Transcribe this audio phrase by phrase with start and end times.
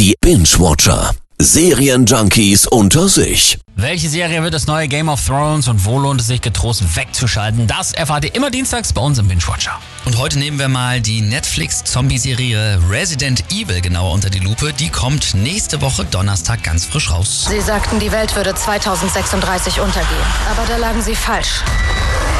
[0.00, 1.10] Die Binge-Watcher.
[1.38, 3.58] Serienjunkies unter sich.
[3.76, 7.66] Welche Serie wird das neue Game of Thrones und wo lohnt es sich getrost wegzuschalten?
[7.66, 9.78] Das erfahrt ihr immer dienstags bei uns im Binge Watcher.
[10.06, 14.72] Und heute nehmen wir mal die Netflix-Zombie-Serie Resident Evil genauer unter die Lupe.
[14.72, 17.48] Die kommt nächste Woche Donnerstag ganz frisch raus.
[17.50, 20.06] Sie sagten, die Welt würde 2036 untergehen.
[20.50, 21.60] Aber da lagen Sie falsch.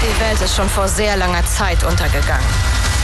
[0.00, 2.46] Die Welt ist schon vor sehr langer Zeit untergegangen.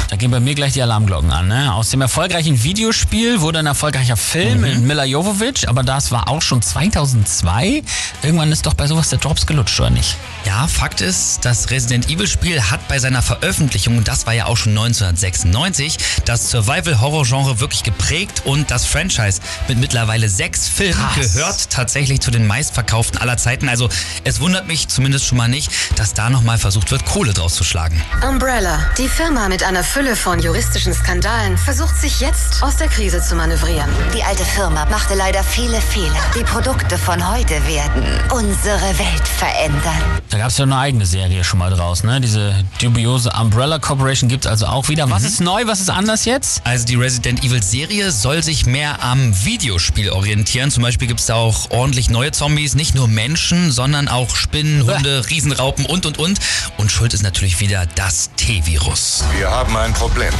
[0.08, 1.48] Da gehen bei mir gleich die Alarmglocken an.
[1.48, 1.72] Ne?
[1.74, 6.42] Aus dem erfolgreichen Videospiel wurde ein erfolgreicher Film mit Mila Jovovich, aber das war auch
[6.42, 7.82] schon 2002.
[8.22, 10.16] Irgendwann ist doch bei sowas der Drops gelutscht, oder nicht?
[10.44, 14.46] Ja, Fakt ist, das Resident Evil Spiel hat bei seiner Veröffentlichung, und das war ja
[14.46, 21.34] auch schon 1996, das Survival-Horror-Genre wirklich geprägt und das Franchise mit mittlerweile sechs Filmen Krass.
[21.34, 23.68] gehört tatsächlich zu den meistverkauften aller Zeiten.
[23.68, 23.88] Also
[24.22, 27.64] es wundert mich zumindest schon mal nicht, dass da nochmal versucht wird, Kohle draus zu
[27.64, 28.00] schlagen.
[28.28, 33.22] Umbrella, die Firma mit einer Fülle von juristischen Skandalen, versucht sich jetzt aus der Krise
[33.22, 33.88] zu manövrieren.
[34.14, 36.20] Die alte Firma machte leider viele Fehler.
[36.38, 40.02] Die Produkte von heute werden unsere Welt verändern.
[40.28, 42.04] Da gab es ja eine eigene Serie schon mal draus.
[42.04, 42.20] Ne?
[42.20, 45.08] Diese dubiose Umbrella Corporation gibt es also auch wieder.
[45.08, 46.60] Was ist neu, was ist anders jetzt?
[46.64, 50.70] Also die Resident Evil Serie soll sich mehr am Videospiel orientieren.
[50.70, 54.86] Zum Beispiel gibt es da auch ordentlich neue Zombies, nicht nur Menschen, sondern auch Spinnen,
[54.86, 56.38] Hunde, Riesenraupen und und und.
[56.76, 59.24] Und schuld ist natürlich wieder das T-Virus.
[59.38, 60.32] Wir haben ein Problem.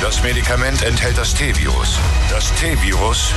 [0.00, 1.98] Das Medikament enthält das T-Virus.
[2.30, 3.32] Das T-Virus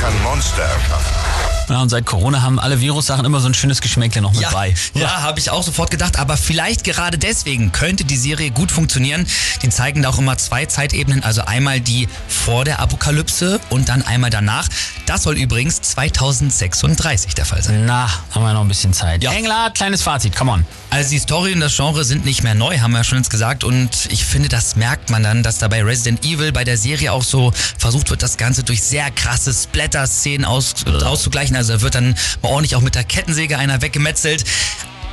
[0.00, 1.59] kann Monster erschaffen.
[1.70, 4.74] Ja, und seit Corona haben alle Virussachen immer so ein schönes Geschmäckle noch mit bei.
[4.94, 6.18] ja habe ich auch sofort gedacht.
[6.18, 9.26] Aber vielleicht gerade deswegen könnte die Serie gut funktionieren.
[9.62, 11.22] Die zeigen da auch immer zwei Zeitebenen.
[11.22, 14.68] Also einmal die vor der Apokalypse und dann einmal danach.
[15.06, 17.84] Das soll übrigens 2036 der Fall sein.
[17.86, 19.22] Na, haben wir noch ein bisschen Zeit.
[19.22, 19.32] Ja.
[19.32, 20.66] Engler, kleines Fazit, come on.
[20.90, 23.30] Also die Story und das Genre sind nicht mehr neu, haben wir ja schon jetzt
[23.30, 23.62] gesagt.
[23.62, 27.12] Und ich finde, das merkt man dann, dass da bei Resident Evil bei der Serie
[27.12, 31.54] auch so versucht wird, das Ganze durch sehr krasse Splatter-Szenen aus, auszugleichen.
[31.60, 34.44] Also da wird dann mal ordentlich auch mit der Kettensäge einer weggemetzelt.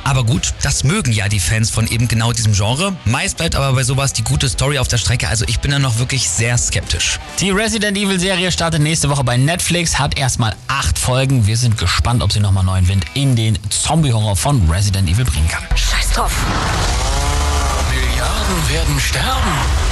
[0.02, 2.96] Aber gut, das mögen ja die Fans von eben genau diesem Genre.
[3.04, 5.28] Meist bleibt aber bei sowas die gute Story auf der Strecke.
[5.28, 7.20] Also ich bin da noch wirklich sehr skeptisch.
[7.40, 11.46] Die Resident Evil Serie startet nächste Woche bei Netflix, hat erstmal acht Folgen.
[11.46, 15.48] Wir sind gespannt, ob sie nochmal neuen Wind in den Zombie-Horror von Resident Evil bringen
[15.48, 15.64] kann.
[15.76, 16.32] Scheiß drauf.
[17.90, 19.87] Milliarden werden sterben.